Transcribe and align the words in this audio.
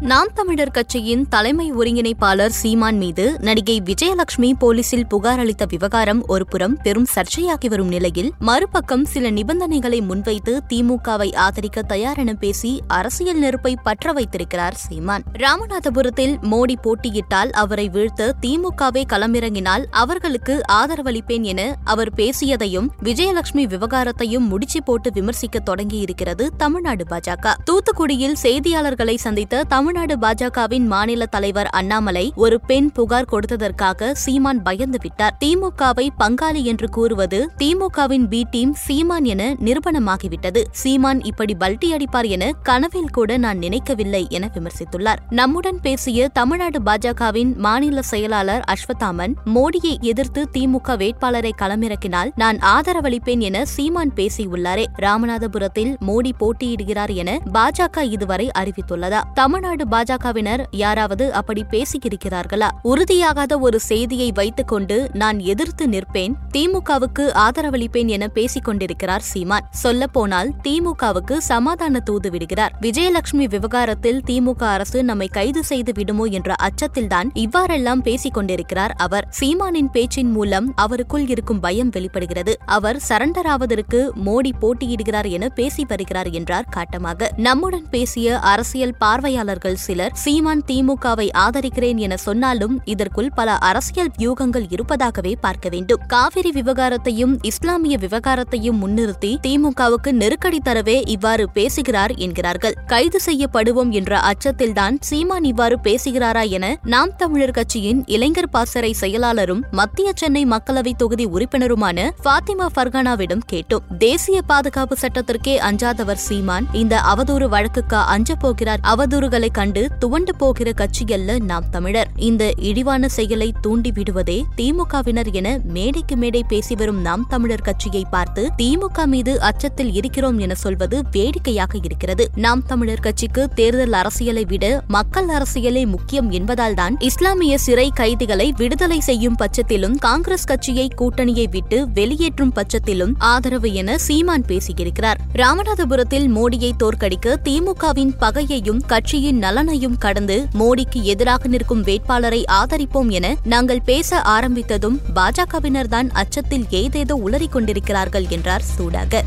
நாம் 0.00 0.28
தமிழர் 0.34 0.70
கட்சியின் 0.70 1.28
தலைமை 1.28 1.72
ஒருங்கிணைப்பாளர் 1.72 2.48
சீமான் 2.48 2.96
மீது 2.96 3.36
நடிகை 3.40 3.82
விஜயலட்சுமி 3.84 4.52
போலீசில் 4.58 5.06
புகார் 5.06 5.38
அளித்த 5.38 5.64
விவகாரம் 5.68 6.26
ஒருபுறம் 6.26 6.76
பெரும் 6.82 7.06
சர்ச்சையாகி 7.14 7.66
வரும் 7.66 7.88
நிலையில் 7.88 8.32
மறுபக்கம் 8.38 9.04
சில 9.04 9.30
நிபந்தனைகளை 9.30 10.00
முன்வைத்து 10.00 10.62
திமுகவை 10.68 11.34
ஆதரிக்க 11.34 11.82
தயார் 11.82 12.18
என 12.18 12.34
பேசி 12.34 12.82
அரசியல் 12.88 13.38
நெருப்பை 13.38 13.76
பற்ற 13.82 14.12
வைத்திருக்கிறார் 14.12 14.74
சீமான். 14.74 15.22
ராமநாதபுரத்தில் 15.32 16.36
மோடி 16.40 16.74
போட்டியிட்டால் 16.82 17.50
அவரை 17.50 17.88
வீழ்த்த 17.88 18.34
திமுகவே 18.40 19.04
களமிறங்கினால் 19.12 19.84
அவர்களுக்கு 19.90 20.60
ஆதரவளிப்பேன் 20.72 21.42
என 21.42 21.76
அவர் 21.84 22.12
பேசியதையும் 22.16 22.88
விஜயலட்சுமி 23.02 23.66
விவகாரத்தையும் 23.66 24.46
முடிச்சு 24.46 24.82
போட்டு 24.82 25.10
விமர்சிக்க 25.12 25.60
தொடங்கியிருக்கிறது 25.66 26.48
தமிழ்நாடு 26.56 27.04
பாஜக. 27.10 27.54
தூத்துக்குடியில் 27.70 28.34
செய்தியாளர்களை 28.42 29.14
சந்தித்த 29.16 29.64
தமிழ்நாடு 29.86 30.16
பாஜகவின் 30.18 30.86
மாநில 30.86 31.26
தலைவர் 31.26 31.66
அண்ணாமலை 31.66 32.32
ஒரு 32.36 32.60
பெண் 32.60 32.92
புகார் 32.92 33.28
கொடுத்ததற்காக 33.32 34.12
சீமான் 34.12 34.62
பயந்து 34.62 34.98
விட்டார். 35.02 35.36
திமுகவை 35.44 36.08
பங்காளி 36.18 36.62
என்று 36.62 36.88
கூறுவது 36.88 37.50
திமுகவின் 37.58 38.28
பி 38.28 38.46
டீம் 38.50 38.74
சீமான் 38.74 39.24
என 39.24 39.56
நிரூபணமாகிவிட்டது. 39.64 40.64
சீமான் 40.70 41.22
இப்படி 41.22 41.54
பல்டி 41.54 41.92
அடிப்பார் 41.92 42.28
என 42.28 42.50
கனவில் 42.62 43.10
கூட 43.10 43.36
நான் 43.36 43.58
நினைக்கவில்லை 43.58 44.26
என 44.30 44.50
விமர்சித்துள்ளார். 44.54 45.16
நம்முடன் 45.30 45.80
பேசிய 45.80 46.28
தமிழ்நாடு 46.28 46.80
பாஜகவின் 46.80 47.56
மாநில 47.56 48.02
செயலாளர் 48.02 48.64
அஸ்வத்தாமன் 48.68 49.34
மோடியை 49.54 50.00
எதிர்த்து 50.00 50.48
திமுக 50.52 50.96
வேட்பாளரை 50.96 51.52
களமிறக்கினால் 51.58 52.30
நான் 52.34 52.58
ஆதரவளிப்பேன் 52.58 53.38
என 53.38 53.64
சீமான் 53.64 54.12
பேசியுள்ளாரே. 54.16 54.84
ராமநாதபுரத்தில் 54.98 55.94
மோடி 56.06 56.32
போட்டியிடுகிறார் 56.40 57.14
என 57.14 57.38
பாஜக 57.54 58.02
இதுவரை 58.02 58.50
அறிவித்துள்ளதா? 58.58 59.22
தமிழ்நாடு 59.34 59.74
பாஜகவினர் 59.84 60.62
யாராவது 60.70 61.32
அப்படி 61.32 61.64
பேசியிருக்கிறார்களா 61.70 62.68
உறுதியாகாத 62.84 63.60
ஒரு 63.60 63.80
செய்தியை 63.80 64.32
வைத்துக் 64.32 64.68
கொண்டு 64.68 65.10
நான் 65.12 65.38
எதிர்த்து 65.38 65.86
நிற்பேன் 65.88 66.34
திமுகவுக்கு 66.52 67.24
ஆதரவளிப்பேன் 67.34 68.06
என 68.06 68.28
பேசிக் 68.28 68.64
கொண்டிருக்கிறார் 68.64 69.20
சீமான். 69.20 69.66
சொல்லப்போனால் 69.70 70.52
திமுகவுக்கு 70.64 71.36
சமாதான 71.36 72.00
தூது 72.00 72.30
விடுகிறார். 72.30 72.72
விஜயலட்சுமி 72.80 73.48
விவகாரத்தில் 73.48 74.22
திமுக 74.26 74.62
அரசு 74.62 75.04
நம்மை 75.04 75.28
கைது 75.28 75.64
செய்து 75.64 75.92
விடுமோ 75.92 76.24
என்ற 76.24 76.54
அச்சத்தில்தான் 76.62 77.28
இவ்வாறெல்லாம் 77.34 78.02
பேசிக் 78.02 78.34
கொண்டிருக்கிறார் 78.34 78.94
அவர். 78.96 79.26
சீமானின் 79.40 79.90
பேச்சின் 79.92 80.30
மூலம் 80.30 80.74
அவருக்குள் 80.76 81.28
இருக்கும் 81.28 81.60
பயம் 81.60 81.88
வெளிப்படுகிறது. 81.88 82.54
அவர் 82.66 83.00
சரண்டர் 83.08 83.46
ஆவதற்கு 83.46 84.12
மோடி 84.24 84.52
போட்டியிடுகிறார் 84.60 85.28
என 85.28 85.48
பேசி 85.48 85.84
வருகிறார் 85.88 86.30
என்றார் 86.30 86.64
காட்டமாக. 86.76 87.28
நம்முடன் 87.36 87.86
பேசிய 87.90 88.38
அரசியல் 88.38 88.94
பார்வையாளர்கள் 88.98 89.65
சிலர் 89.74 90.10
சீமான் 90.14 90.62
திமுகவை 90.66 91.28
ஆதரிக்கிறேன் 91.38 91.96
என 91.96 92.16
சொன்னாலும் 92.16 92.80
இதற்குள் 92.84 93.30
பல 93.34 93.52
அரசியல் 93.52 94.10
வியூகங்கள் 94.18 94.66
இருப்பதாகவே 94.68 95.36
பார்க்க 95.40 95.68
வேண்டும். 95.68 96.00
காவிரி 96.06 96.50
விவகாரத்தையும் 96.50 97.38
இஸ்லாமிய 97.40 97.98
விவகாரத்தையும் 97.98 98.78
முன்னிறுத்தி 98.86 99.36
திமுகவுக்கு 99.46 100.12
நெருக்கடி 100.12 100.60
தரவே 100.64 101.08
இவ்வாறு 101.08 101.50
பேசுகிறார் 101.50 102.14
என்கிறார்கள். 102.14 102.74
கைது 102.86 103.18
செய்யப்படுவோம் 103.26 103.90
என்ற 103.90 104.20
அச்சத்தில்தான் 104.20 104.96
சீமான் 105.00 105.44
இவ்வாறு 105.44 105.78
பேசுகிறாரா 105.82 106.48
என 106.48 106.78
நாம் 106.82 107.16
தமிழர் 107.16 107.50
கட்சியின் 107.50 108.02
இளைஞர் 108.06 108.50
பாசறை 108.50 108.96
செயலாளரும் 109.00 109.60
மத்திய 109.70 110.12
சென்னை 110.14 110.44
மக்களவை 110.44 110.92
தொகுதி 110.96 111.26
உறுப்பினருமான 111.26 112.10
ஃபாத்திமா 112.24 112.66
ஃபர்கானாவிடம் 112.76 113.40
கேட்டோம். 113.52 113.96
தேசிய 113.98 114.42
பாதுகாப்பு 114.42 114.96
சட்டத்திற்கே 115.00 115.58
அஞ்சாதவர் 115.58 116.16
சீமான் 116.16 116.66
இந்த 116.72 117.00
அவதூறு 117.14 117.48
வழக்குக்கு 117.48 117.96
அஞ்சப் 117.96 118.40
போகிறார். 118.40 118.80
அவதூறுகளை 118.82 119.48
கண்டு 119.58 119.82
துவண்டு 119.98 120.32
போகிற 120.36 120.72
கட்சியல்ல 120.76 121.38
நாம் 121.40 121.68
தமிழர். 121.70 122.08
இந்த 122.16 122.52
இழிவான 122.56 123.08
செயலை 123.08 123.48
தூண்டி 123.60 123.90
விடுவதே 123.92 124.44
திமுகவினர் 124.56 125.30
என 125.32 125.48
மேடைக்கு 125.64 126.16
மேடை 126.16 126.42
பேசி 126.48 126.74
வரும் 126.74 127.00
நாம் 127.00 127.26
தமிழர் 127.28 127.62
கட்சியை 127.62 128.02
பார்த்து 128.10 128.42
திமுக 128.58 129.06
மீது 129.06 129.40
அச்சத்தில் 129.40 129.92
இருக்கிறோம் 129.92 130.38
என 130.38 130.54
சொல்வது 130.54 131.02
வேடிக்கையாக 131.12 131.78
இருக்கிறது. 131.82 132.30
நாம் 132.34 132.62
தமிழர் 132.62 133.04
கட்சிக்கு 133.06 133.48
தேர்தல் 133.48 133.92
அரசியலை 133.92 134.44
விட 134.44 134.82
மக்கள் 134.88 135.28
அரசியலே 135.28 135.86
முக்கியம் 135.86 136.30
என்பதால்தான் 136.32 136.96
இஸ்லாமிய 136.98 137.58
சிறை 137.58 137.90
கைதிகளை 137.94 138.48
விடுதலை 138.56 139.00
செய்யும் 139.00 139.38
பட்சத்திலும் 139.38 139.96
காங்கிரஸ் 139.98 140.44
கட்சியை 140.44 140.88
கூட்டணியை 140.96 141.46
விட்டு 141.50 141.88
வெளியேற்றும் 141.94 142.52
பட்சத்திலும் 142.56 143.14
ஆதரவு 143.18 143.72
என 143.74 143.98
சீமான் 143.98 144.46
பேசியிருக்கிறார். 144.48 145.20
ராமநாதபுரத்தில் 145.34 146.28
மோடியை 146.28 146.72
தோற்கடிக்க 146.82 147.36
திமுகவின் 147.44 148.14
பகையையும் 148.20 148.82
கட்சியின் 148.86 149.44
நலனையும் 149.46 149.98
கடந்து 149.98 150.36
மோடிக்கு 150.58 151.00
எதிராக 151.12 151.48
நிற்கும் 151.48 151.82
வேட்பாளரை 151.82 152.42
ஆதரிப்போம் 152.52 153.10
என 153.10 153.26
நாங்கள் 153.44 153.82
பேச 153.84 154.18
ஆரம்பித்ததும் 154.28 154.98
பாஜகவினர்தான் 155.14 156.10
அச்சத்தில் 156.14 156.66
ஏதேதோ 156.70 157.16
உளறிக் 157.26 157.54
கொண்டிருக்கிறார்கள் 157.56 158.26
என்றார் 158.28 158.66
சூடாக. 158.76 159.22